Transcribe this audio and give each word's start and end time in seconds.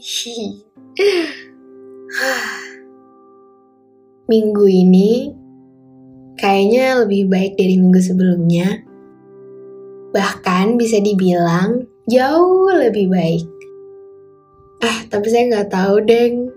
minggu 4.32 4.64
ini 4.64 5.28
kayaknya 6.40 7.04
lebih 7.04 7.28
baik 7.28 7.60
dari 7.60 7.76
minggu 7.76 8.00
sebelumnya. 8.00 8.80
Bahkan 10.16 10.80
bisa 10.80 11.04
dibilang 11.04 11.84
jauh 12.08 12.72
lebih 12.72 13.12
baik. 13.12 13.44
Eh, 14.80 15.04
tapi 15.12 15.28
saya 15.28 15.52
nggak 15.52 15.68
tahu, 15.68 16.00
Deng. 16.08 16.48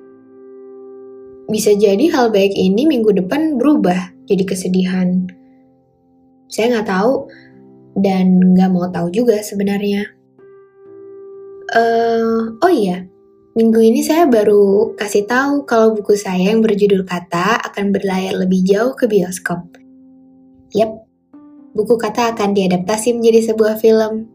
Bisa 1.52 1.75
jadi 1.75 2.16
hal 2.16 2.31
baik 2.31 2.55
ini 2.55 2.88
minggu 2.88 3.12
depan 3.12 3.59
berubah 3.59 4.16
jadi 4.23 4.48
kesedihan. 4.48 5.27
Saya 6.48 6.80
nggak 6.80 6.88
tahu 6.88 7.27
dan 7.99 8.55
nggak 8.55 8.71
mau 8.71 8.88
tahu 8.88 9.12
juga 9.12 9.44
sebenarnya. 9.44 10.07
Uh, 11.73 12.53
oh 12.63 12.71
iya, 12.71 13.03
minggu 13.53 13.85
ini 13.85 14.02
saya 14.02 14.25
baru 14.25 14.98
kasih 14.98 15.30
tahu 15.30 15.70
kalau 15.70 15.93
buku 15.93 16.17
saya 16.17 16.53
yang 16.53 16.66
berjudul 16.66 17.05
Kata 17.05 17.62
akan 17.62 17.93
berlayar 17.93 18.34
lebih 18.41 18.66
jauh 18.66 18.98
ke 18.98 19.05
bioskop. 19.05 19.62
Yap, 20.73 20.89
buku 21.77 21.93
Kata 22.02 22.34
akan 22.34 22.57
diadaptasi 22.57 23.13
menjadi 23.13 23.53
sebuah 23.53 23.77
film. 23.77 24.26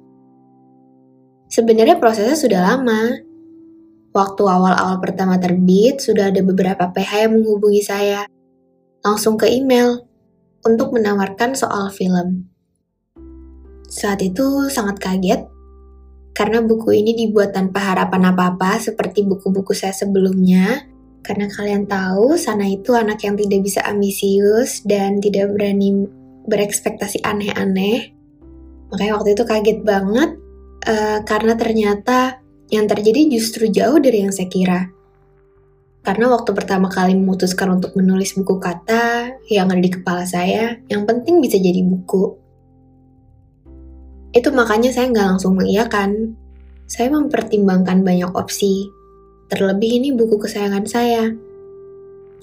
Sebenarnya 1.51 1.99
prosesnya 1.99 2.39
sudah 2.39 2.61
lama. 2.63 3.19
Waktu 4.15 4.43
awal-awal 4.47 5.03
pertama 5.03 5.35
terbit, 5.43 5.99
sudah 5.99 6.31
ada 6.31 6.39
beberapa 6.39 6.87
PH 6.95 7.11
yang 7.27 7.33
menghubungi 7.43 7.83
saya. 7.83 8.23
Langsung 9.03 9.35
ke 9.35 9.51
email 9.51 10.07
untuk 10.63 10.95
menawarkan 10.95 11.59
soal 11.59 11.91
film. 11.91 12.47
Saat 13.91 14.23
itu 14.23 14.71
sangat 14.71 15.03
kaget 15.03 15.43
karena 16.39 16.63
buku 16.63 16.95
ini 16.95 17.19
dibuat 17.19 17.51
tanpa 17.51 17.83
harapan 17.83 18.31
apa-apa 18.31 18.79
seperti 18.79 19.27
buku-buku 19.27 19.75
saya 19.75 19.91
sebelumnya. 19.91 20.87
Karena 21.27 21.51
kalian 21.51 21.91
tahu, 21.91 22.39
Sana 22.39 22.63
itu 22.71 22.95
anak 22.95 23.27
yang 23.27 23.35
tidak 23.35 23.67
bisa 23.67 23.83
ambisius 23.83 24.87
dan 24.87 25.19
tidak 25.19 25.51
berani 25.51 26.07
berekspektasi 26.47 27.27
aneh-aneh. 27.27 28.15
Makanya 28.95 29.19
waktu 29.19 29.35
itu 29.35 29.43
kaget 29.43 29.79
banget 29.83 30.39
uh, 30.87 31.27
karena 31.27 31.59
ternyata 31.59 32.39
yang 32.71 32.87
terjadi 32.87 33.35
justru 33.35 33.67
jauh 33.67 33.99
dari 33.99 34.23
yang 34.23 34.31
saya 34.31 34.47
kira. 34.47 34.81
Karena 36.07 36.31
waktu 36.31 36.55
pertama 36.55 36.87
kali 36.87 37.19
memutuskan 37.19 37.83
untuk 37.83 37.99
menulis 37.99 38.39
buku 38.39 38.63
kata 38.63 39.35
yang 39.51 39.75
ada 39.75 39.83
di 39.83 39.91
kepala 39.91 40.23
saya, 40.23 40.79
yang 40.87 41.03
penting 41.03 41.43
bisa 41.43 41.59
jadi 41.59 41.83
buku. 41.83 42.48
Itu 44.33 44.53
makanya 44.53 44.93
saya 44.93 45.09
nggak 45.09 45.29
langsung 45.37 45.57
mengiyakan. 45.57 46.37
Saya 46.89 47.13
mempertimbangkan 47.13 48.05
banyak 48.05 48.33
opsi. 48.33 48.89
Terlebih 49.49 50.01
ini 50.01 50.09
buku 50.13 50.37
kesayangan 50.37 50.85
saya. 50.85 51.33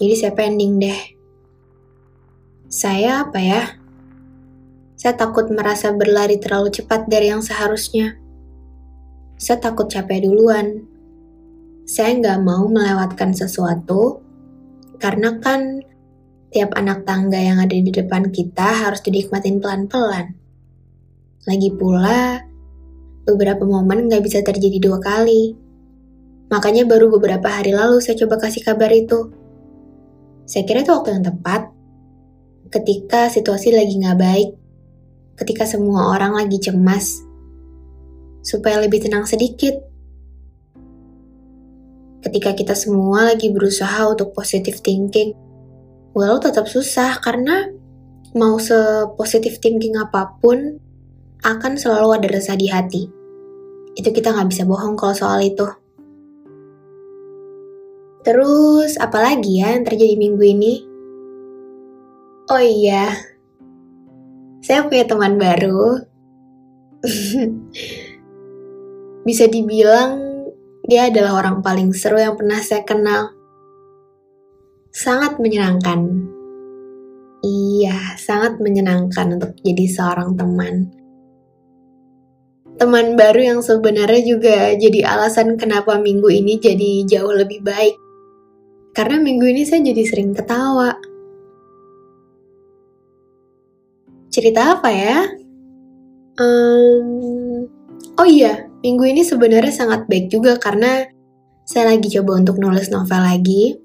Jadi 0.02 0.13
saya 0.17 0.33
pending 0.33 0.81
deh. 0.81 1.02
Saya 2.66 3.25
apa 3.25 3.39
ya? 3.39 3.63
Saya 4.97 5.13
takut 5.13 5.47
merasa 5.53 5.94
berlari 5.94 6.41
terlalu 6.41 6.73
cepat 6.73 7.06
dari 7.06 7.30
yang 7.30 7.45
seharusnya. 7.45 8.17
Saya 9.38 9.61
takut 9.61 9.86
capek 9.86 10.25
duluan. 10.25 10.88
Saya 11.86 12.17
nggak 12.17 12.39
mau 12.41 12.66
melewatkan 12.66 13.38
sesuatu, 13.38 14.23
karena 14.97 15.38
kan 15.38 15.86
tiap 16.50 16.73
anak 16.73 17.06
tangga 17.06 17.38
yang 17.38 17.61
ada 17.61 17.75
di 17.78 17.91
depan 17.94 18.33
kita 18.33 18.88
harus 18.88 19.06
dinikmatin 19.06 19.61
pelan-pelan. 19.61 20.45
Lagi 21.46 21.70
pula, 21.78 22.42
beberapa 23.26 23.66
momen 23.66 24.10
nggak 24.10 24.24
bisa 24.26 24.42
terjadi 24.42 24.82
dua 24.82 24.98
kali. 24.98 25.54
Makanya 26.50 26.86
baru 26.86 27.14
beberapa 27.14 27.50
hari 27.50 27.74
lalu 27.74 28.02
saya 28.02 28.18
coba 28.25 28.42
kasih 28.42 28.66
kabar 28.66 28.90
itu. 28.90 29.30
Saya 30.46 30.66
kira 30.66 30.86
itu 30.86 30.94
waktu 30.94 31.18
yang 31.18 31.25
tepat. 31.25 31.69
Ketika 32.69 33.30
situasi 33.30 33.74
lagi 33.74 33.97
nggak 33.97 34.18
baik, 34.18 34.50
ketika 35.38 35.69
semua 35.69 36.14
orang 36.18 36.34
lagi 36.34 36.58
cemas, 36.58 37.22
supaya 38.46 38.81
lebih 38.81 39.06
tenang 39.06 39.25
sedikit. 39.25 39.74
Ketika 42.25 42.58
kita 42.58 42.74
semua 42.74 43.34
lagi 43.34 43.53
berusaha 43.53 44.06
untuk 44.09 44.34
positive 44.34 44.81
thinking, 44.81 45.38
walau 46.18 46.42
tetap 46.42 46.66
susah 46.66 47.22
karena 47.22 47.69
mau 48.34 48.58
sepositif 48.58 49.62
thinking 49.62 49.94
apa 49.94 50.34
pun, 50.42 50.81
akan 51.45 51.78
selalu 51.78 52.17
ada 52.17 52.28
rasa 52.33 52.57
di 52.57 52.66
hati. 52.66 53.06
Itu 53.94 54.09
kita 54.09 54.33
nggak 54.33 54.50
bisa 54.50 54.66
bohong 54.66 54.97
kalau 54.97 55.13
soal 55.13 55.45
itu. 55.45 55.69
Terus, 58.25 58.97
apalagi 58.97 59.61
ya 59.61 59.78
yang 59.78 59.85
terjadi 59.85 60.17
minggu 60.17 60.41
ini? 60.41 60.73
Oh 62.50 62.57
iya, 62.57 63.13
saya 64.66 64.89
punya 64.89 65.06
teman 65.06 65.38
baru. 65.38 66.01
bisa 69.29 69.45
dibilang 69.45 70.22
dia 70.89 71.09
adalah 71.09 71.41
orang 71.41 71.62
paling 71.62 71.94
seru 71.94 72.17
yang 72.17 72.33
pernah 72.33 72.57
saya 72.66 72.81
kenal. 72.81 73.29
Sangat 74.89 75.38
menyenangkan. 75.38 76.25
Iya, 77.45 78.17
sangat 78.17 78.57
menyenangkan 78.57 79.38
untuk 79.38 79.53
jadi 79.62 79.85
seorang 79.85 80.33
teman 80.33 81.05
teman 82.75 83.16
baru 83.16 83.56
yang 83.56 83.59
sebenarnya 83.63 84.22
juga 84.24 84.75
jadi 84.75 85.08
alasan 85.08 85.56
kenapa 85.56 85.96
minggu 85.96 86.28
ini 86.28 86.59
jadi 86.59 87.08
jauh 87.08 87.31
lebih 87.31 87.63
baik. 87.63 87.96
Karena 88.96 89.19
minggu 89.19 89.47
ini 89.47 89.63
saya 89.68 89.84
jadi 89.84 90.03
sering 90.08 90.31
ketawa. 90.36 90.96
Cerita 94.31 94.80
apa 94.80 94.90
ya? 94.91 95.19
Um, 96.36 97.68
oh 98.19 98.28
iya, 98.28 98.68
minggu 98.84 99.03
ini 99.07 99.24
sebenarnya 99.24 99.72
sangat 99.72 100.07
baik 100.12 100.28
juga 100.31 100.59
karena 100.59 101.07
saya 101.63 101.96
lagi 101.96 102.12
coba 102.12 102.40
untuk 102.44 102.59
nulis 102.59 102.92
novel 102.92 103.24
lagi. 103.24 103.80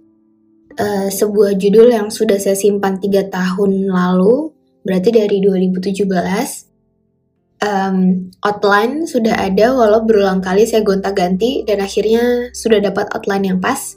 Uh, 0.79 1.11
sebuah 1.11 1.59
judul 1.59 1.91
yang 1.91 2.09
sudah 2.15 2.39
saya 2.39 2.55
simpan 2.55 3.03
tiga 3.03 3.27
tahun 3.27 3.91
lalu, 3.91 4.55
berarti 4.87 5.11
dari 5.11 5.43
2017 5.43 6.70
um, 7.65 8.29
outline 8.45 9.05
sudah 9.05 9.37
ada 9.37 9.73
walau 9.73 10.05
berulang 10.05 10.41
kali 10.41 10.65
saya 10.65 10.85
gonta-ganti 10.85 11.65
dan 11.69 11.85
akhirnya 11.85 12.53
sudah 12.57 12.81
dapat 12.81 13.09
outline 13.13 13.55
yang 13.55 13.59
pas 13.61 13.97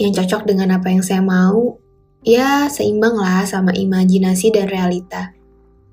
yang 0.00 0.12
cocok 0.12 0.48
dengan 0.48 0.72
apa 0.76 0.88
yang 0.88 1.04
saya 1.04 1.20
mau. 1.20 1.76
Ya 2.22 2.70
seimbang 2.70 3.18
lah 3.18 3.42
sama 3.50 3.74
imajinasi 3.74 4.54
dan 4.54 4.70
realita. 4.70 5.34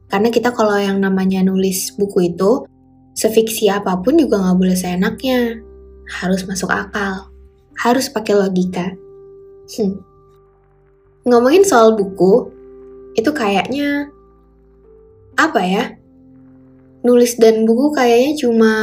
Karena 0.09 0.29
kita 0.29 0.53
kalau 0.53 0.77
yang 0.77 1.01
namanya 1.01 1.41
nulis 1.41 1.97
buku 1.97 2.29
itu 2.29 2.69
sefiksi 3.17 3.65
apa 3.69 3.97
pun 3.97 4.13
juga 4.13 4.37
nggak 4.37 4.57
boleh 4.61 4.77
seenaknya. 4.77 5.57
Harus 6.05 6.45
masuk 6.45 6.69
akal. 6.69 7.33
Harus 7.81 8.09
pakai 8.13 8.37
logika. 8.37 8.93
Hmm. 9.69 10.01
ngomongin 11.29 11.61
soal 11.61 11.93
buku 11.93 12.49
itu 13.13 13.29
kayaknya 13.29 14.09
apa 15.37 15.61
ya 15.61 15.83
nulis 17.03 17.39
dan 17.39 17.63
buku 17.63 17.95
kayaknya 17.95 18.31
cuma 18.39 18.73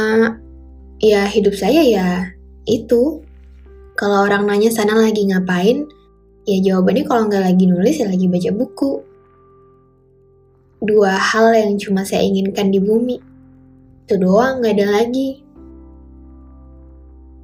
ya 1.01 1.25
hidup 1.29 1.53
saya 1.53 1.81
ya 1.85 2.09
itu. 2.67 3.23
Kalau 3.97 4.29
orang 4.29 4.45
nanya 4.45 4.69
sana 4.69 4.93
lagi 4.93 5.25
ngapain, 5.25 5.89
ya 6.45 6.57
jawabannya 6.61 7.03
kalau 7.09 7.25
nggak 7.25 7.49
lagi 7.49 7.65
nulis 7.65 7.97
ya 7.97 8.05
lagi 8.05 8.29
baca 8.29 8.51
buku. 8.53 8.91
Dua 10.85 11.17
hal 11.17 11.57
yang 11.57 11.81
cuma 11.81 12.05
saya 12.05 12.21
inginkan 12.21 12.69
di 12.69 12.77
bumi. 12.77 13.17
Itu 14.05 14.21
doang, 14.21 14.61
nggak 14.61 14.75
ada 14.77 14.87
lagi. 15.01 15.41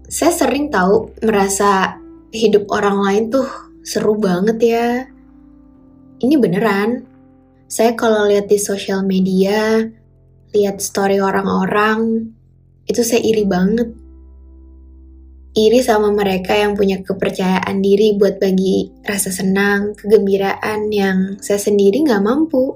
Saya 0.06 0.30
sering 0.30 0.70
tahu 0.70 1.10
merasa 1.26 1.98
hidup 2.30 2.70
orang 2.70 3.02
lain 3.02 3.24
tuh 3.34 3.50
seru 3.82 4.14
banget 4.14 4.58
ya. 4.62 4.88
Ini 6.22 6.38
beneran. 6.38 7.02
Saya 7.66 7.98
kalau 7.98 8.30
lihat 8.30 8.46
di 8.46 8.62
sosial 8.62 9.02
media, 9.02 9.82
lihat 10.54 10.80
story 10.80 11.18
orang-orang, 11.18 12.30
itu 12.86 13.02
saya 13.02 13.26
iri 13.26 13.44
banget. 13.44 13.90
Iri 15.54 15.86
sama 15.86 16.10
mereka 16.10 16.58
yang 16.58 16.74
punya 16.74 17.02
kepercayaan 17.06 17.78
diri 17.82 18.18
buat 18.18 18.42
bagi 18.42 18.90
rasa 19.06 19.30
senang, 19.30 19.94
kegembiraan 19.94 20.90
yang 20.90 21.38
saya 21.42 21.62
sendiri 21.62 22.02
nggak 22.02 22.26
mampu. 22.26 22.74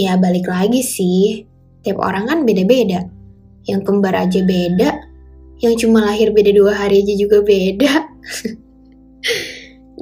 Ya 0.00 0.16
balik 0.16 0.48
lagi 0.48 0.80
sih, 0.80 1.44
tiap 1.84 2.00
orang 2.00 2.24
kan 2.24 2.38
beda-beda. 2.48 3.04
Yang 3.68 3.80
kembar 3.84 4.16
aja 4.16 4.40
beda, 4.40 4.90
yang 5.60 5.76
cuma 5.76 6.08
lahir 6.08 6.32
beda 6.32 6.56
dua 6.56 6.72
hari 6.72 7.04
aja 7.04 7.14
juga 7.20 7.44
beda. 7.44 7.92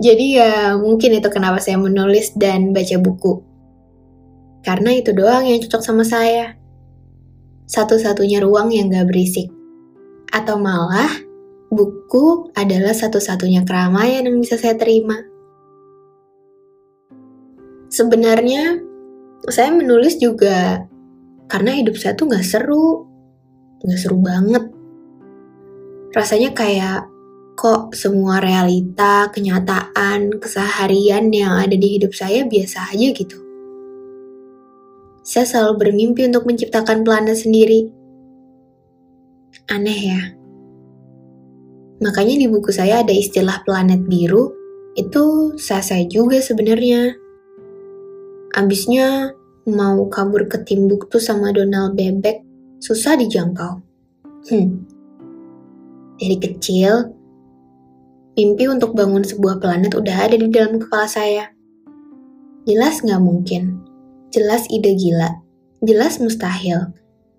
Jadi 0.06 0.38
ya 0.38 0.79
mungkin 0.79 1.19
itu 1.19 1.26
kenapa 1.26 1.59
saya 1.59 1.82
menulis 1.82 2.31
dan 2.38 2.70
baca 2.70 2.94
buku. 3.03 3.48
Karena 4.62 4.90
itu 4.94 5.14
doang 5.14 5.46
yang 5.46 5.62
cocok 5.62 5.82
sama 5.82 6.05
saya. 6.05 6.58
Satu-satunya 7.69 8.43
ruang 8.43 8.72
yang 8.75 8.90
gak 8.90 9.08
berisik. 9.08 9.49
Atau 10.32 10.60
malah, 10.60 11.08
buku 11.69 12.52
adalah 12.56 12.93
satu-satunya 12.96 13.62
keramaian 13.64 14.25
yang 14.25 14.40
bisa 14.40 14.56
saya 14.56 14.75
terima. 14.75 15.20
Sebenarnya, 17.88 18.76
saya 19.49 19.72
menulis 19.72 20.20
juga 20.20 20.84
karena 21.49 21.78
hidup 21.78 21.96
saya 21.96 22.12
tuh 22.19 22.28
gak 22.28 22.44
seru. 22.44 23.08
Gak 23.81 24.00
seru 24.00 24.19
banget. 24.20 24.69
Rasanya 26.12 26.50
kayak 26.52 27.08
kok 27.58 27.90
semua 27.90 28.38
realita, 28.38 29.28
kenyataan, 29.34 30.38
keseharian 30.38 31.26
yang 31.34 31.58
ada 31.58 31.75
di 31.75 31.99
hidup 31.99 32.14
saya 32.14 32.46
biasa 32.46 32.94
aja 32.94 33.08
gitu. 33.10 33.48
Saya 35.29 35.45
selalu 35.45 35.85
bermimpi 35.85 36.25
untuk 36.25 36.49
menciptakan 36.49 37.05
planet 37.05 37.37
sendiri. 37.37 37.93
Aneh 39.69 40.01
ya. 40.09 40.23
Makanya 42.01 42.41
di 42.41 42.49
buku 42.49 42.73
saya 42.73 43.05
ada 43.05 43.13
istilah 43.13 43.61
planet 43.69 44.09
biru, 44.09 44.49
itu 44.97 45.53
saya 45.61 46.09
juga 46.09 46.41
sebenarnya. 46.41 47.13
Abisnya 48.57 49.37
mau 49.69 50.09
kabur 50.09 50.49
ke 50.49 50.65
Timbuktu 50.65 51.21
sama 51.21 51.53
Donald 51.53 51.93
Bebek 51.93 52.41
susah 52.81 53.21
dijangkau. 53.21 53.85
Hmm. 54.49 54.89
Dari 56.17 56.41
kecil, 56.41 57.13
mimpi 58.33 58.65
untuk 58.65 58.97
bangun 58.97 59.29
sebuah 59.29 59.61
planet 59.61 59.93
udah 59.93 60.17
ada 60.25 60.41
di 60.41 60.49
dalam 60.49 60.81
kepala 60.81 61.05
saya. 61.05 61.53
Jelas 62.65 63.05
nggak 63.05 63.23
mungkin, 63.23 63.88
jelas 64.35 64.69
ide 64.69 64.95
gila, 64.95 65.41
jelas 65.85 66.21
mustahil. 66.21 66.93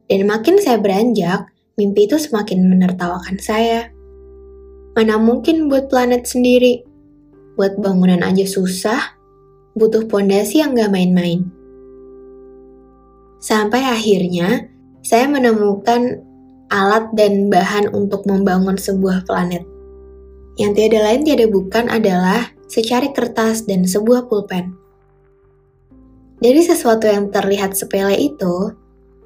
Dan 0.10 0.26
makin 0.26 0.58
saya 0.58 0.82
beranjak, 0.82 1.50
mimpi 1.78 2.10
itu 2.10 2.18
semakin 2.18 2.66
menertawakan 2.66 3.38
saya. 3.38 3.94
Mana 4.98 5.22
mungkin 5.22 5.70
buat 5.70 5.88
planet 5.88 6.26
sendiri? 6.26 6.82
Buat 7.54 7.78
bangunan 7.78 8.26
aja 8.26 8.44
susah, 8.44 9.16
butuh 9.78 10.10
pondasi 10.10 10.66
yang 10.66 10.74
gak 10.74 10.90
main-main. 10.90 11.46
Sampai 13.40 13.86
akhirnya, 13.86 14.68
saya 15.06 15.30
menemukan 15.30 16.20
alat 16.74 17.08
dan 17.16 17.48
bahan 17.48 17.94
untuk 17.96 18.26
membangun 18.28 18.76
sebuah 18.76 19.24
planet. 19.30 19.64
Yang 20.60 20.72
tiada 20.76 21.00
lain 21.08 21.22
tiada 21.24 21.48
bukan 21.48 21.88
adalah 21.88 22.52
secari 22.68 23.16
kertas 23.16 23.64
dan 23.64 23.88
sebuah 23.88 24.28
pulpen. 24.28 24.76
Dari 26.40 26.62
sesuatu 26.64 27.04
yang 27.04 27.28
terlihat 27.36 27.76
sepele 27.76 28.16
itu, 28.16 28.72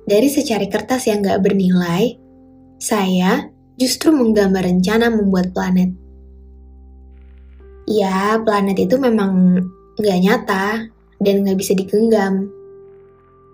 dari 0.10 0.28
secari 0.34 0.66
kertas 0.66 1.06
yang 1.06 1.22
gak 1.22 1.46
bernilai, 1.46 2.18
saya 2.82 3.54
justru 3.78 4.10
menggambar 4.10 4.66
rencana 4.66 5.14
membuat 5.14 5.54
planet. 5.54 5.94
Ya, 7.86 8.42
planet 8.42 8.82
itu 8.82 8.98
memang 8.98 9.62
gak 10.02 10.20
nyata 10.26 10.90
dan 11.22 11.46
gak 11.46 11.58
bisa 11.62 11.78
digenggam 11.78 12.50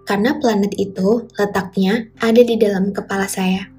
karena 0.10 0.34
planet 0.42 0.74
itu 0.74 1.30
letaknya 1.38 2.10
ada 2.18 2.42
di 2.42 2.58
dalam 2.58 2.90
kepala 2.90 3.30
saya. 3.30 3.70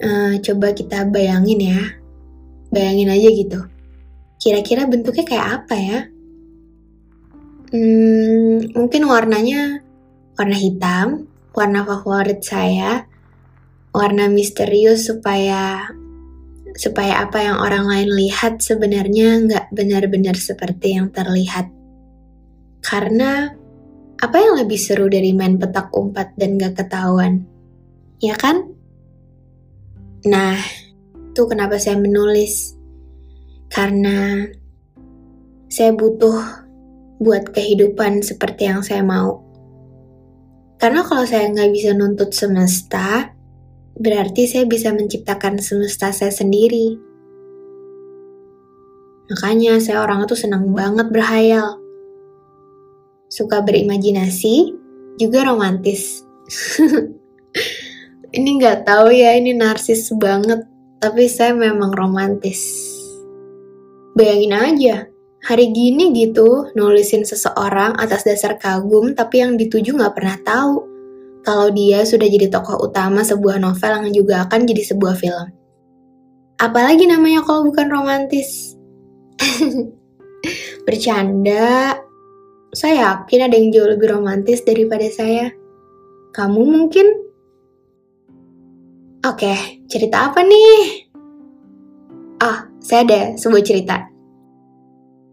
Uh, 0.00 0.40
coba 0.40 0.72
kita 0.72 1.04
bayangin 1.04 1.60
ya, 1.60 1.82
bayangin 2.72 3.12
aja 3.12 3.28
gitu. 3.28 3.60
Kira-kira 4.40 4.88
bentuknya 4.88 5.28
kayak 5.28 5.48
apa 5.60 5.74
ya? 5.76 5.98
Hmm, 7.70 8.74
mungkin 8.74 9.06
warnanya 9.06 9.78
warna 10.34 10.58
hitam, 10.58 11.30
warna 11.54 11.86
favorit 11.86 12.42
saya, 12.42 13.06
warna 13.94 14.26
misterius 14.26 15.06
supaya 15.06 15.86
supaya 16.74 17.26
apa 17.26 17.38
yang 17.42 17.58
orang 17.62 17.86
lain 17.86 18.10
lihat 18.14 18.58
sebenarnya 18.62 19.42
nggak 19.46 19.64
benar-benar 19.70 20.34
seperti 20.34 20.98
yang 20.98 21.14
terlihat. 21.14 21.70
Karena 22.82 23.54
apa 24.20 24.36
yang 24.36 24.58
lebih 24.60 24.76
seru 24.76 25.08
dari 25.08 25.32
main 25.32 25.56
petak 25.56 25.94
umpat 25.96 26.36
dan 26.36 26.60
gak 26.60 26.76
ketahuan? 26.76 27.44
Ya 28.20 28.36
kan? 28.36 28.68
Nah, 30.28 30.60
itu 31.32 31.42
kenapa 31.48 31.80
saya 31.80 31.96
menulis. 31.96 32.76
Karena 33.72 34.44
saya 35.72 35.94
butuh 35.96 36.68
buat 37.20 37.52
kehidupan 37.52 38.24
seperti 38.24 38.66
yang 38.66 38.80
saya 38.80 39.04
mau. 39.04 39.44
Karena 40.80 41.04
kalau 41.04 41.28
saya 41.28 41.46
nggak 41.52 41.70
bisa 41.76 41.92
nuntut 41.92 42.32
semesta, 42.32 43.36
berarti 44.00 44.48
saya 44.48 44.64
bisa 44.64 44.90
menciptakan 44.96 45.60
semesta 45.60 46.08
saya 46.10 46.32
sendiri. 46.32 46.96
Makanya 49.28 49.78
saya 49.78 50.02
orang 50.02 50.24
itu 50.24 50.34
senang 50.34 50.72
banget 50.72 51.12
berhayal 51.12 51.80
suka 53.30 53.62
berimajinasi, 53.62 54.74
juga 55.16 55.46
romantis. 55.46 56.26
ini 58.36 58.58
nggak 58.58 58.82
tahu 58.84 59.14
ya, 59.14 59.38
ini 59.38 59.54
narsis 59.54 60.10
banget, 60.18 60.66
tapi 60.98 61.30
saya 61.30 61.54
memang 61.54 61.94
romantis. 61.94 62.58
Bayangin 64.18 64.52
aja, 64.58 64.96
hari 65.40 65.72
gini 65.72 66.12
gitu 66.12 66.68
nulisin 66.76 67.24
seseorang 67.24 67.96
atas 67.96 68.28
dasar 68.28 68.60
kagum, 68.60 69.16
tapi 69.16 69.40
yang 69.40 69.56
dituju 69.56 69.96
nggak 69.96 70.14
pernah 70.16 70.36
tahu 70.44 70.74
kalau 71.40 71.72
dia 71.72 72.04
sudah 72.04 72.28
jadi 72.28 72.52
tokoh 72.52 72.84
utama 72.84 73.24
sebuah 73.24 73.56
novel 73.56 73.92
yang 74.04 74.12
juga 74.12 74.44
akan 74.44 74.68
jadi 74.68 74.82
sebuah 74.92 75.14
film. 75.16 75.48
Apalagi 76.60 77.08
namanya 77.08 77.40
kalau 77.40 77.64
bukan 77.64 77.88
romantis. 77.88 78.76
Bercanda, 80.86 81.96
saya 82.76 82.94
yakin 83.00 83.40
ada 83.48 83.56
yang 83.56 83.72
jauh 83.72 83.88
lebih 83.88 84.12
romantis 84.12 84.60
daripada 84.60 85.08
saya. 85.08 85.48
Kamu 86.36 86.62
mungkin? 86.68 87.06
Oke, 89.24 89.84
cerita 89.88 90.28
apa 90.28 90.44
nih? 90.44 91.08
Ah, 92.40 92.68
saya 92.80 93.04
ada 93.04 93.20
sebuah 93.36 93.64
cerita. 93.64 93.96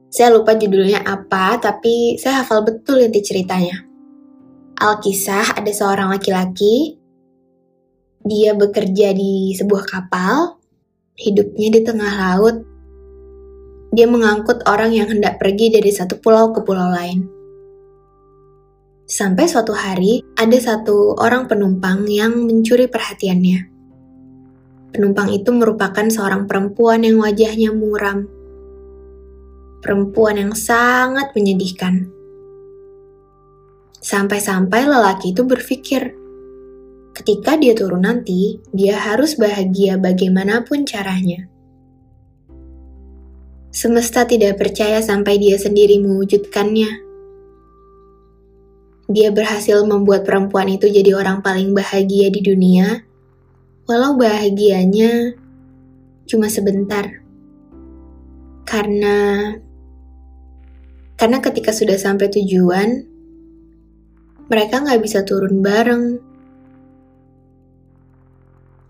Saya 0.07 0.31
lupa 0.31 0.55
judulnya 0.55 1.03
apa, 1.03 1.59
tapi 1.59 2.15
saya 2.15 2.41
hafal 2.43 2.63
betul 2.63 3.03
inti 3.03 3.19
ceritanya. 3.19 3.83
Alkisah 4.79 5.59
ada 5.59 5.71
seorang 5.73 6.13
laki-laki, 6.15 6.95
dia 8.23 8.55
bekerja 8.55 9.11
di 9.11 9.51
sebuah 9.57 9.83
kapal, 9.83 10.59
hidupnya 11.19 11.75
di 11.75 11.81
tengah 11.83 12.13
laut, 12.13 12.55
dia 13.91 14.07
mengangkut 14.07 14.63
orang 14.69 14.93
yang 14.93 15.09
hendak 15.09 15.41
pergi 15.41 15.73
dari 15.73 15.91
satu 15.91 16.19
pulau 16.19 16.53
ke 16.53 16.61
pulau 16.63 16.87
lain. 16.87 17.25
Sampai 19.07 19.47
suatu 19.47 19.71
hari, 19.71 20.19
ada 20.35 20.59
satu 20.59 21.15
orang 21.15 21.47
penumpang 21.47 22.03
yang 22.11 22.35
mencuri 22.43 22.91
perhatiannya. 22.91 23.59
Penumpang 24.91 25.31
itu 25.31 25.47
merupakan 25.55 26.03
seorang 26.11 26.43
perempuan 26.43 27.07
yang 27.07 27.23
wajahnya 27.23 27.71
muram. 27.71 28.36
Perempuan 29.77 30.41
yang 30.41 30.53
sangat 30.57 31.31
menyedihkan. 31.37 32.09
Sampai-sampai 34.01 34.87
lelaki 34.87 35.35
itu 35.35 35.43
berpikir, 35.43 36.15
ketika 37.17 37.57
dia 37.59 37.75
turun 37.75 38.05
nanti, 38.05 38.61
dia 38.73 38.97
harus 38.97 39.35
bahagia 39.35 39.99
bagaimanapun 39.99 40.85
caranya. 40.85 41.49
Semesta 43.73 44.25
tidak 44.25 44.57
percaya 44.57 45.03
sampai 45.03 45.37
dia 45.37 45.59
sendiri 45.59 46.01
mewujudkannya. 46.01 47.05
Dia 49.11 49.29
berhasil 49.29 49.85
membuat 49.85 50.25
perempuan 50.25 50.71
itu 50.71 50.89
jadi 50.89 51.13
orang 51.13 51.45
paling 51.45 51.77
bahagia 51.77 52.33
di 52.33 52.41
dunia, 52.41 53.05
walau 53.85 54.17
bahagianya 54.17 55.37
cuma 56.25 56.49
sebentar. 56.49 57.21
Karena 58.65 59.51
karena 61.27 61.43
ketika 61.43 61.75
sudah 61.75 61.99
sampai 61.99 62.31
tujuan, 62.31 63.03
mereka 64.47 64.79
nggak 64.79 65.03
bisa 65.03 65.27
turun 65.27 65.59
bareng. 65.59 66.23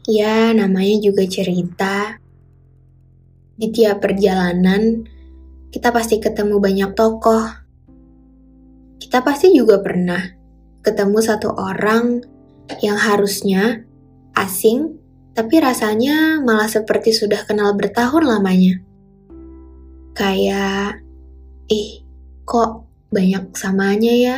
Ya, 0.05 0.53
namanya 0.53 1.01
juga 1.01 1.25
cerita. 1.25 2.21
Di 3.57 3.73
tiap 3.73 4.05
perjalanan, 4.05 5.09
kita 5.73 5.89
pasti 5.89 6.21
ketemu 6.21 6.61
banyak 6.61 6.93
tokoh. 6.93 7.57
Kita 9.01 9.25
pasti 9.25 9.57
juga 9.57 9.81
pernah 9.81 10.21
ketemu 10.85 11.17
satu 11.17 11.57
orang 11.57 12.21
yang 12.85 13.01
harusnya 13.01 13.81
asing, 14.37 14.93
tapi 15.33 15.57
rasanya 15.57 16.37
malah 16.45 16.69
seperti 16.69 17.17
sudah 17.17 17.41
kenal 17.49 17.73
bertahun 17.73 18.21
lamanya. 18.21 18.77
Kayak, 20.13 21.01
ih, 21.73 22.05
kok 22.47 22.87
banyak 23.11 23.51
samanya 23.51 24.13
ya? 24.15 24.37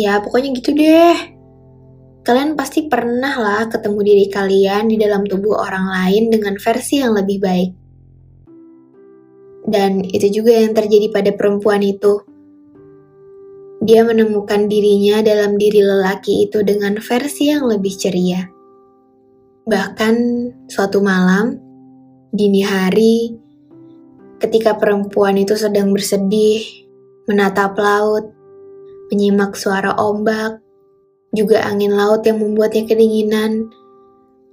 Ya, 0.00 0.16
pokoknya 0.24 0.56
gitu 0.56 0.72
deh. 0.72 1.36
Kalian 2.24 2.56
pasti 2.56 2.88
pernah 2.88 3.36
lah 3.36 3.68
ketemu 3.68 4.00
diri 4.00 4.26
kalian 4.32 4.88
di 4.88 4.96
dalam 4.96 5.28
tubuh 5.28 5.60
orang 5.60 5.84
lain 5.88 6.32
dengan 6.32 6.56
versi 6.56 7.04
yang 7.04 7.12
lebih 7.12 7.38
baik. 7.44 7.70
Dan 9.68 10.00
itu 10.04 10.40
juga 10.40 10.56
yang 10.64 10.72
terjadi 10.72 11.12
pada 11.12 11.30
perempuan 11.36 11.84
itu. 11.84 12.24
Dia 13.80 14.04
menemukan 14.04 14.68
dirinya 14.68 15.24
dalam 15.24 15.56
diri 15.56 15.80
lelaki 15.80 16.48
itu 16.48 16.60
dengan 16.60 17.00
versi 17.00 17.48
yang 17.48 17.64
lebih 17.64 17.92
ceria. 17.96 18.44
Bahkan 19.64 20.14
suatu 20.68 21.00
malam, 21.00 21.56
dini 22.32 22.60
hari, 22.60 23.39
ketika 24.40 24.74
perempuan 24.80 25.36
itu 25.36 25.52
sedang 25.54 25.92
bersedih, 25.92 26.64
menatap 27.28 27.76
laut, 27.76 28.32
menyimak 29.12 29.52
suara 29.54 29.92
ombak, 30.00 30.58
juga 31.36 31.62
angin 31.62 31.92
laut 31.94 32.24
yang 32.24 32.40
membuatnya 32.40 32.88
kedinginan, 32.88 33.68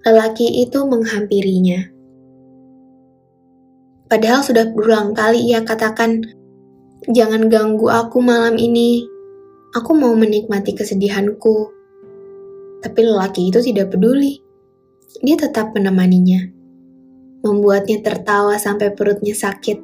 lelaki 0.03 0.67
itu 0.67 0.83
menghampirinya. 0.83 1.89
Padahal 4.07 4.43
sudah 4.43 4.71
berulang 4.71 5.15
kali 5.15 5.51
ia 5.51 5.63
katakan, 5.63 6.23
"Jangan 7.11 7.47
ganggu 7.47 7.91
aku 7.91 8.23
malam 8.23 8.55
ini. 8.55 9.03
Aku 9.75 9.95
mau 9.95 10.15
menikmati 10.15 10.75
kesedihanku." 10.75 11.75
Tapi 12.83 12.99
lelaki 13.03 13.51
itu 13.51 13.59
tidak 13.59 13.91
peduli. 13.91 14.39
Dia 15.19 15.35
tetap 15.35 15.75
menemaninya, 15.75 16.39
membuatnya 17.47 18.03
tertawa 18.03 18.59
sampai 18.59 18.91
perutnya 18.91 19.31
sakit. 19.31 19.79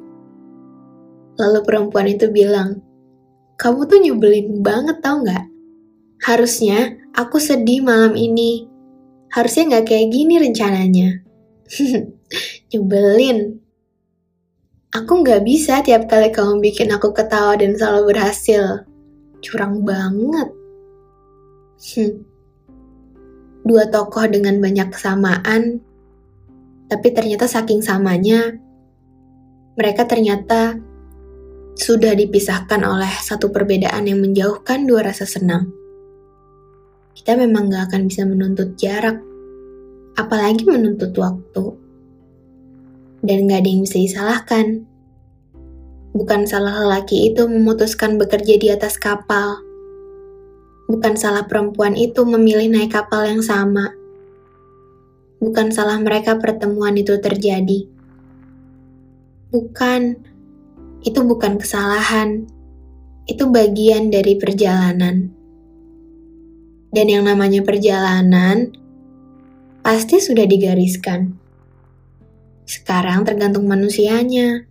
Lalu 1.40 1.60
perempuan 1.64 2.06
itu 2.06 2.28
bilang, 2.28 2.84
"Kamu 3.56 3.88
tuh 3.88 3.98
nyebelin 4.04 4.60
banget, 4.60 5.00
tau 5.00 5.24
nggak? 5.24 5.44
Harusnya 6.24 6.96
aku 7.16 7.36
sedih 7.36 7.84
malam 7.84 8.14
ini. 8.14 8.64
Harusnya 9.34 9.76
nggak 9.76 9.86
kayak 9.90 10.08
gini 10.14 10.34
rencananya. 10.38 11.08
Nyebelin. 12.70 13.60
Aku 14.94 15.26
nggak 15.26 15.42
bisa 15.42 15.82
tiap 15.82 16.06
kali 16.06 16.30
kamu 16.30 16.62
bikin 16.62 16.94
aku 16.94 17.10
ketawa 17.10 17.58
dan 17.58 17.74
selalu 17.74 18.14
berhasil. 18.14 18.86
Curang 19.42 19.82
banget. 19.82 20.48
Hmm. 21.98 22.14
Dua 23.68 23.88
tokoh 23.88 24.28
dengan 24.28 24.60
banyak 24.60 24.92
kesamaan, 24.92 25.80
tapi 26.90 27.08
ternyata 27.14 27.48
saking 27.48 27.80
samanya, 27.80 28.54
mereka 29.74 30.06
ternyata 30.06 30.78
sudah 31.74 32.14
dipisahkan 32.14 32.80
oleh 32.86 33.10
satu 33.22 33.50
perbedaan 33.50 34.06
yang 34.06 34.22
menjauhkan 34.22 34.86
dua 34.86 35.10
rasa 35.10 35.26
senang 35.26 35.84
kita 37.14 37.38
memang 37.38 37.70
gak 37.70 37.94
akan 37.94 38.10
bisa 38.10 38.26
menuntut 38.26 38.74
jarak, 38.74 39.22
apalagi 40.18 40.66
menuntut 40.66 41.14
waktu. 41.14 41.64
Dan 43.22 43.46
gak 43.46 43.64
ada 43.64 43.70
yang 43.70 43.82
bisa 43.86 43.98
disalahkan. 44.02 44.66
Bukan 46.10 46.46
salah 46.46 46.84
lelaki 46.84 47.30
itu 47.30 47.46
memutuskan 47.46 48.18
bekerja 48.18 48.54
di 48.58 48.68
atas 48.70 48.98
kapal. 48.98 49.62
Bukan 50.90 51.14
salah 51.14 51.46
perempuan 51.46 51.94
itu 51.94 52.26
memilih 52.26 52.68
naik 52.68 52.92
kapal 52.92 53.24
yang 53.24 53.40
sama. 53.40 53.94
Bukan 55.44 55.68
salah 55.76 56.00
mereka 56.00 56.40
pertemuan 56.40 56.96
itu 56.96 57.20
terjadi. 57.20 57.84
Bukan, 59.52 60.16
itu 61.04 61.20
bukan 61.20 61.60
kesalahan. 61.60 62.48
Itu 63.28 63.52
bagian 63.52 64.08
dari 64.08 64.40
perjalanan. 64.40 65.28
Dan 66.88 67.06
yang 67.12 67.28
namanya 67.28 67.60
perjalanan 67.60 68.72
pasti 69.84 70.16
sudah 70.16 70.48
digariskan. 70.48 71.36
Sekarang 72.64 73.28
tergantung 73.28 73.68
manusianya. 73.68 74.64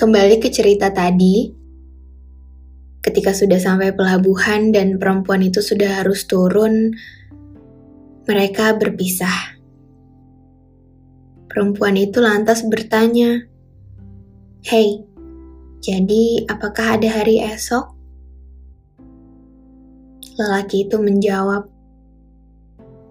Kembali 0.00 0.40
ke 0.40 0.48
cerita 0.48 0.88
tadi, 0.96 1.52
ketika 3.04 3.36
sudah 3.36 3.60
sampai 3.60 3.92
pelabuhan 3.92 4.72
dan 4.72 4.96
perempuan 4.96 5.44
itu 5.44 5.60
sudah 5.60 6.00
harus 6.00 6.24
turun, 6.24 6.96
mereka 8.26 8.74
berpisah. 8.74 9.56
Perempuan 11.46 11.96
itu 11.96 12.20
lantas 12.20 12.66
bertanya, 12.66 13.46
"Hei, 14.66 15.06
jadi 15.80 16.44
apakah 16.50 17.00
ada 17.00 17.08
hari 17.08 17.40
esok?" 17.40 17.96
Lelaki 20.36 20.84
itu 20.84 21.00
menjawab, 21.00 21.72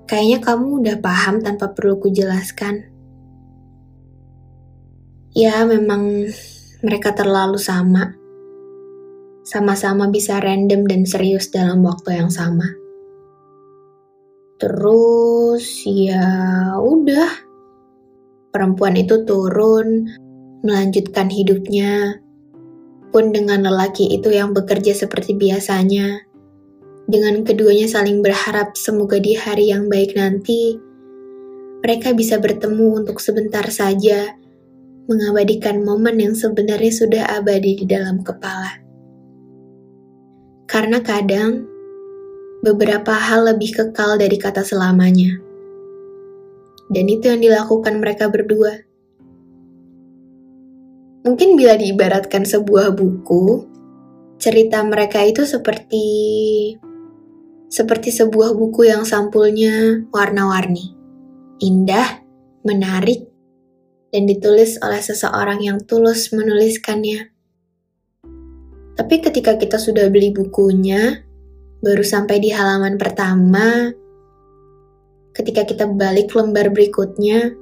Kayaknya 0.06 0.40
kamu 0.46 0.66
udah 0.86 0.98
paham 1.02 1.42
tanpa 1.42 1.74
perlu 1.74 1.98
kujelaskan. 1.98 2.94
Ya, 5.34 5.66
memang 5.66 6.30
mereka 6.86 7.10
terlalu 7.18 7.58
sama. 7.58 8.14
Sama-sama 9.42 10.06
bisa 10.14 10.38
random 10.38 10.86
dan 10.86 11.10
serius 11.10 11.50
dalam 11.50 11.82
waktu 11.82 12.22
yang 12.22 12.30
sama. 12.30 12.70
Terus 14.62 15.66
ya 15.84 16.28
udah. 16.80 17.32
Perempuan 18.52 18.96
itu 18.96 19.28
turun, 19.28 20.08
melanjutkan 20.64 21.28
hidupnya, 21.28 22.24
pun 23.12 23.36
dengan 23.36 23.68
lelaki 23.68 24.16
itu 24.16 24.32
yang 24.32 24.56
bekerja 24.56 24.96
seperti 24.96 25.36
biasanya 25.36 26.24
dengan 27.06 27.46
keduanya 27.46 27.86
saling 27.86 28.26
berharap 28.26 28.74
semoga 28.74 29.22
di 29.22 29.38
hari 29.38 29.70
yang 29.70 29.86
baik 29.86 30.18
nanti, 30.18 30.78
mereka 31.86 32.18
bisa 32.18 32.42
bertemu 32.42 33.06
untuk 33.06 33.22
sebentar 33.22 33.62
saja, 33.70 34.34
mengabadikan 35.06 35.86
momen 35.86 36.18
yang 36.18 36.34
sebenarnya 36.34 36.90
sudah 36.90 37.24
abadi 37.38 37.78
di 37.78 37.86
dalam 37.86 38.26
kepala. 38.26 38.82
Karena 40.66 40.98
kadang, 41.06 41.70
beberapa 42.66 43.14
hal 43.14 43.46
lebih 43.54 43.78
kekal 43.78 44.18
dari 44.18 44.42
kata 44.42 44.66
selamanya. 44.66 45.38
Dan 46.90 47.06
itu 47.06 47.30
yang 47.30 47.46
dilakukan 47.46 48.02
mereka 48.02 48.26
berdua. 48.34 48.82
Mungkin 51.26 51.58
bila 51.58 51.78
diibaratkan 51.78 52.42
sebuah 52.42 52.98
buku, 52.98 53.70
cerita 54.42 54.82
mereka 54.82 55.22
itu 55.22 55.46
seperti 55.46 56.06
seperti 57.70 58.14
sebuah 58.14 58.54
buku 58.54 58.90
yang 58.90 59.06
sampulnya 59.06 60.06
warna-warni, 60.14 60.94
indah, 61.62 62.22
menarik, 62.62 63.26
dan 64.14 64.30
ditulis 64.30 64.78
oleh 64.82 65.02
seseorang 65.02 65.66
yang 65.66 65.82
tulus 65.82 66.30
menuliskannya. 66.30 67.34
Tapi 68.96 69.16
ketika 69.20 69.60
kita 69.60 69.76
sudah 69.76 70.08
beli 70.08 70.32
bukunya, 70.32 71.26
baru 71.86 72.02
sampai 72.02 72.42
di 72.42 72.50
halaman 72.50 72.98
pertama, 72.98 73.94
ketika 75.38 75.70
kita 75.70 75.86
balik 75.86 76.34
lembar 76.34 76.74
berikutnya, 76.74 77.54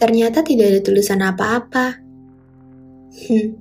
ternyata 0.00 0.40
tidak 0.40 0.72
ada 0.72 0.80
tulisan 0.80 1.20
apa-apa. 1.20 2.00
Hmm. 3.28 3.60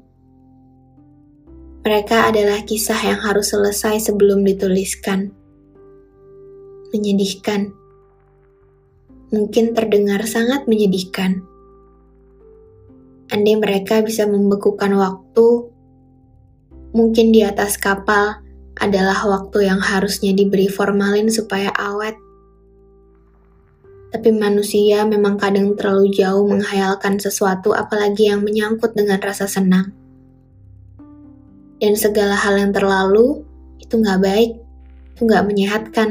Mereka 1.83 2.31
adalah 2.31 2.63
kisah 2.63 2.95
yang 2.95 3.19
harus 3.19 3.51
selesai 3.51 4.07
sebelum 4.07 4.47
dituliskan 4.47 5.35
menyedihkan. 6.95 7.75
Mungkin 9.35 9.75
terdengar 9.75 10.23
sangat 10.23 10.63
menyedihkan. 10.63 11.43
Andai 13.35 13.59
mereka 13.59 13.99
bisa 13.99 14.29
membekukan 14.29 14.95
waktu, 14.95 15.73
mungkin 16.95 17.35
di 17.35 17.43
atas 17.43 17.75
kapal 17.75 18.45
adalah 18.77 19.17
waktu 19.25 19.69
yang 19.69 19.77
harusnya 19.77 20.33
diberi 20.33 20.65
formalin 20.65 21.29
supaya 21.29 21.69
awet. 21.73 22.17
Tapi 24.13 24.29
manusia 24.29 25.05
memang 25.09 25.41
kadang 25.41 25.73
terlalu 25.73 26.13
jauh 26.13 26.45
menghayalkan 26.45 27.17
sesuatu 27.17 27.73
apalagi 27.73 28.29
yang 28.29 28.45
menyangkut 28.45 28.93
dengan 28.93 29.17
rasa 29.17 29.49
senang. 29.49 29.89
Dan 31.81 31.97
segala 31.97 32.37
hal 32.37 32.61
yang 32.61 32.71
terlalu 32.71 33.41
itu 33.81 33.97
nggak 33.97 34.21
baik, 34.21 34.51
itu 35.17 35.21
nggak 35.25 35.45
menyehatkan. 35.49 36.09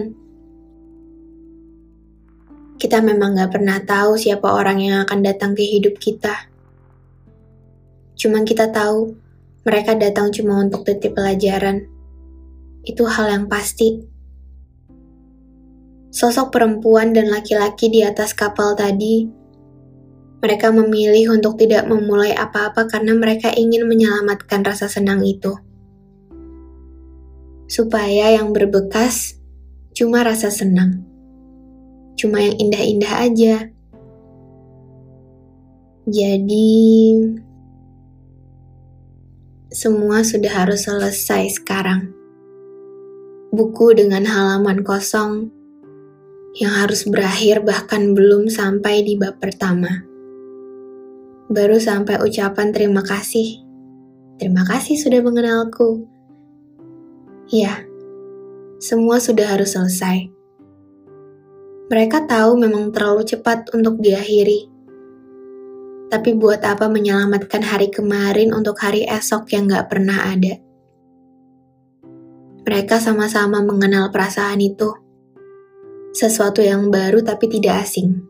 Kita 2.83 2.99
memang 2.99 3.39
gak 3.39 3.55
pernah 3.55 3.79
tahu 3.79 4.19
siapa 4.19 4.43
orang 4.59 4.83
yang 4.83 5.07
akan 5.07 5.23
datang 5.23 5.55
ke 5.55 5.63
hidup 5.63 6.03
kita. 6.03 6.51
Cuma 8.19 8.43
kita 8.43 8.75
tahu, 8.75 9.15
mereka 9.63 9.95
datang 9.95 10.35
cuma 10.35 10.59
untuk 10.59 10.83
titip 10.83 11.15
pelajaran. 11.15 11.92
Itu 12.83 13.07
hal 13.07 13.31
yang 13.31 13.47
pasti. 13.47 14.03
Sosok 16.13 16.53
perempuan 16.53 17.17
dan 17.17 17.33
laki-laki 17.33 17.89
di 17.89 18.05
atas 18.05 18.37
kapal 18.37 18.77
tadi, 18.77 19.43
mereka 20.43 20.75
memilih 20.75 21.39
untuk 21.39 21.55
tidak 21.55 21.87
memulai 21.87 22.35
apa-apa 22.35 22.91
karena 22.91 23.15
mereka 23.15 23.55
ingin 23.55 23.87
menyelamatkan 23.87 24.67
rasa 24.67 24.91
senang 24.91 25.23
itu. 25.23 25.55
Supaya 27.71 28.35
yang 28.35 28.51
berbekas 28.51 29.39
cuma 29.95 30.27
rasa 30.27 30.51
senang. 30.51 31.07
Cuma 32.19 32.43
yang 32.43 32.59
indah-indah 32.59 33.15
aja. 33.23 33.55
Jadi, 36.11 37.15
semua 39.71 40.27
sudah 40.27 40.53
harus 40.53 40.91
selesai 40.91 41.63
sekarang. 41.63 42.22
Buku 43.53 43.93
dengan 43.93 44.25
halaman 44.25 44.81
kosong 44.81 45.53
yang 46.57 46.73
harus 46.73 47.05
berakhir 47.05 47.61
bahkan 47.61 48.17
belum 48.17 48.49
sampai 48.49 49.05
di 49.05 49.21
bab 49.21 49.45
pertama. 49.45 49.93
Baru 51.53 51.77
sampai 51.77 52.17
ucapan 52.25 52.73
terima 52.73 53.05
kasih. 53.05 53.61
Terima 54.41 54.65
kasih 54.65 54.97
sudah 54.97 55.21
mengenalku. 55.21 56.09
Ya, 57.53 57.85
semua 58.81 59.21
sudah 59.21 59.45
harus 59.53 59.77
selesai. 59.77 60.33
Mereka 61.93 62.25
tahu 62.25 62.57
memang 62.57 62.89
terlalu 62.89 63.29
cepat 63.29 63.69
untuk 63.77 64.01
diakhiri. 64.01 64.65
Tapi 66.09 66.41
buat 66.41 66.65
apa 66.65 66.89
menyelamatkan 66.89 67.61
hari 67.61 67.93
kemarin 67.93 68.57
untuk 68.57 68.81
hari 68.81 69.05
esok 69.05 69.53
yang 69.53 69.69
gak 69.69 69.93
pernah 69.93 70.33
ada? 70.33 70.72
Mereka 72.63 73.03
sama-sama 73.03 73.61
mengenal 73.63 74.11
perasaan 74.15 74.59
itu. 74.63 74.91
Sesuatu 76.15 76.63
yang 76.63 76.89
baru 76.93 77.21
tapi 77.25 77.51
tidak 77.51 77.87
asing. 77.87 78.23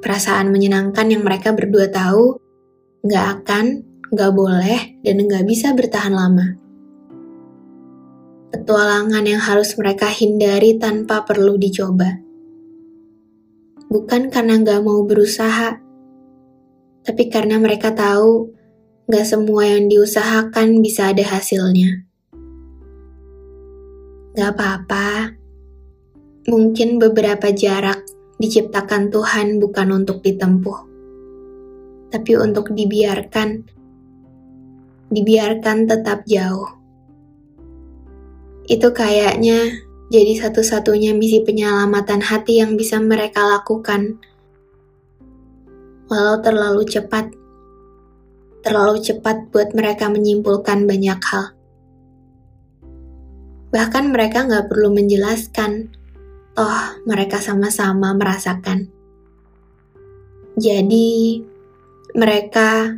Perasaan 0.00 0.52
menyenangkan 0.54 1.10
yang 1.10 1.26
mereka 1.26 1.50
berdua 1.56 1.90
tahu 1.90 2.38
gak 3.02 3.42
akan, 3.42 3.82
gak 4.14 4.32
boleh, 4.36 5.00
dan 5.02 5.26
gak 5.26 5.44
bisa 5.48 5.74
bertahan 5.74 6.14
lama 6.14 6.66
petualangan 8.56 9.20
yang 9.28 9.42
harus 9.42 9.76
mereka 9.76 10.08
hindari 10.08 10.80
tanpa 10.80 11.28
perlu 11.28 11.60
dicoba. 11.60 12.18
Bukan 13.92 14.32
karena 14.32 14.58
gak 14.64 14.82
mau 14.82 15.04
berusaha, 15.04 15.78
tapi 17.04 17.30
karena 17.30 17.60
mereka 17.60 17.94
tahu 17.94 18.50
gak 19.06 19.28
semua 19.28 19.70
yang 19.70 19.86
diusahakan 19.92 20.82
bisa 20.82 21.14
ada 21.14 21.22
hasilnya. 21.22 22.05
Gak 24.36 24.52
apa-apa, 24.52 25.32
mungkin 26.44 27.00
beberapa 27.00 27.48
jarak 27.56 28.04
diciptakan 28.36 29.08
Tuhan 29.08 29.56
bukan 29.56 29.88
untuk 29.96 30.20
ditempuh, 30.20 30.78
tapi 32.12 32.36
untuk 32.36 32.68
dibiarkan, 32.68 33.64
dibiarkan 35.08 35.88
tetap 35.88 36.28
jauh. 36.28 36.68
Itu 38.68 38.92
kayaknya 38.92 39.72
jadi 40.12 40.36
satu-satunya 40.44 41.16
misi 41.16 41.40
penyelamatan 41.40 42.20
hati 42.20 42.60
yang 42.60 42.76
bisa 42.76 43.00
mereka 43.00 43.40
lakukan. 43.40 44.20
Walau 46.12 46.44
terlalu 46.44 46.84
cepat, 46.84 47.32
terlalu 48.60 49.00
cepat 49.00 49.48
buat 49.48 49.72
mereka 49.72 50.12
menyimpulkan 50.12 50.84
banyak 50.84 51.24
hal. 51.24 51.55
Bahkan 53.76 54.08
mereka 54.08 54.48
nggak 54.48 54.72
perlu 54.72 54.88
menjelaskan, 54.96 55.92
toh 56.56 56.80
mereka 57.04 57.44
sama-sama 57.44 58.16
merasakan. 58.16 58.88
Jadi, 60.56 61.44
mereka 62.16 62.96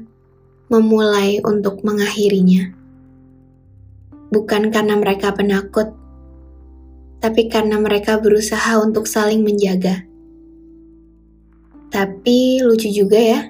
memulai 0.71 1.43
untuk 1.43 1.83
mengakhirinya 1.83 2.79
bukan 4.29 4.69
karena 4.69 4.95
mereka 4.97 5.33
penakut, 5.33 5.93
tapi 7.19 7.49
karena 7.49 7.81
mereka 7.81 8.21
berusaha 8.21 8.79
untuk 8.81 9.09
saling 9.09 9.41
menjaga. 9.41 10.05
Tapi 11.89 12.61
lucu 12.61 12.93
juga 12.93 13.17
ya, 13.17 13.41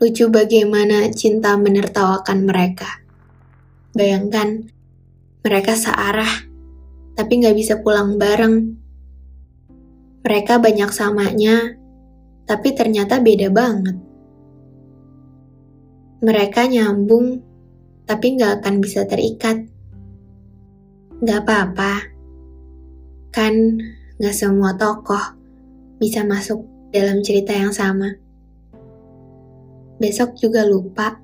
lucu 0.00 0.32
bagaimana 0.32 1.12
cinta 1.12 1.54
menertawakan 1.60 2.48
mereka. 2.48 3.04
Bayangkan, 3.92 4.73
mereka 5.44 5.76
searah, 5.76 6.48
tapi 7.12 7.44
nggak 7.44 7.52
bisa 7.52 7.74
pulang 7.84 8.16
bareng. 8.16 8.80
Mereka 10.24 10.56
banyak 10.56 10.88
samanya, 10.88 11.76
tapi 12.48 12.72
ternyata 12.72 13.20
beda 13.20 13.52
banget. 13.52 13.96
Mereka 16.24 16.64
nyambung, 16.64 17.44
tapi 18.08 18.40
nggak 18.40 18.64
akan 18.64 18.74
bisa 18.80 19.04
terikat. 19.04 19.68
Gak 21.20 21.44
apa-apa, 21.44 22.08
kan 23.32 23.54
gak 24.16 24.36
semua 24.36 24.76
tokoh 24.76 25.36
bisa 26.00 26.24
masuk 26.24 26.64
dalam 26.88 27.20
cerita 27.20 27.52
yang 27.52 27.72
sama. 27.72 28.16
Besok 30.00 30.40
juga 30.40 30.64
lupa 30.64 31.23